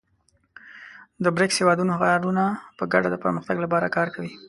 [1.23, 2.45] د بریکس هېوادونو ښارونه
[2.77, 4.31] په ګډه د پرمختګ لپاره کار کوي.